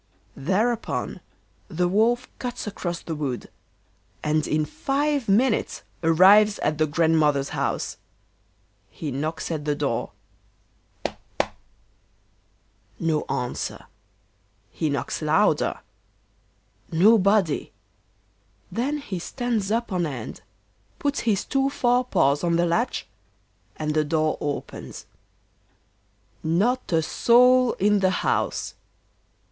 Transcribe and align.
Thereupon 0.35 1.21
the 1.67 1.87
Wolf 1.87 2.27
cuts 2.39 2.65
across 2.65 3.01
the 3.03 3.13
wood, 3.13 3.49
and 4.23 4.47
in 4.47 4.65
five 4.65 5.29
minutes 5.29 5.83
arrives 6.01 6.57
at 6.63 6.79
the 6.79 6.87
Grandmother's 6.87 7.49
house. 7.49 7.97
He 8.89 9.11
knocks 9.11 9.51
at 9.51 9.63
the 9.63 9.75
door: 9.75 10.11
toc, 11.03 11.17
toc. 11.37 11.53
No 12.99 13.25
answer. 13.29 13.85
He 14.71 14.89
knocks 14.89 15.21
louder. 15.21 15.81
Nobody. 16.91 17.71
Then 18.71 18.97
he 18.97 19.19
stands 19.19 19.69
up 19.71 19.91
on 19.91 20.07
end, 20.07 20.41
puts 20.97 21.19
his 21.19 21.45
two 21.45 21.69
fore 21.69 22.05
paws 22.05 22.43
on 22.43 22.55
the 22.55 22.65
latch 22.65 23.05
and 23.75 23.93
the 23.93 24.03
door 24.03 24.39
opens. 24.41 25.05
Not 26.43 26.91
a 26.91 27.03
soul 27.03 27.73
in 27.73 27.99
the 27.99 28.09
house. 28.25 28.73